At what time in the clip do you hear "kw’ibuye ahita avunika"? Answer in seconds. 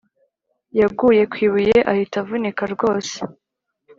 1.31-2.63